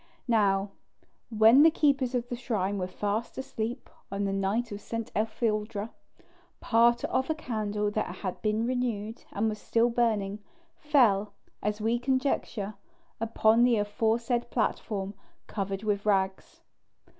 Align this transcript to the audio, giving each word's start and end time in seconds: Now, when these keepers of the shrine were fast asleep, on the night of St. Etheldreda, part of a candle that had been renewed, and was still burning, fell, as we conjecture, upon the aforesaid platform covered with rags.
Now, 0.27 0.71
when 1.29 1.61
these 1.61 1.73
keepers 1.75 2.15
of 2.15 2.27
the 2.27 2.35
shrine 2.35 2.79
were 2.79 2.87
fast 2.87 3.37
asleep, 3.37 3.87
on 4.11 4.23
the 4.23 4.33
night 4.33 4.71
of 4.71 4.81
St. 4.81 5.11
Etheldreda, 5.15 5.91
part 6.59 7.03
of 7.03 7.29
a 7.29 7.35
candle 7.35 7.91
that 7.91 8.15
had 8.15 8.41
been 8.41 8.65
renewed, 8.65 9.23
and 9.31 9.47
was 9.47 9.59
still 9.61 9.91
burning, 9.91 10.39
fell, 10.75 11.33
as 11.61 11.81
we 11.81 11.99
conjecture, 11.99 12.73
upon 13.19 13.61
the 13.63 13.75
aforesaid 13.77 14.49
platform 14.49 15.13
covered 15.45 15.83
with 15.83 16.03
rags. 16.03 16.61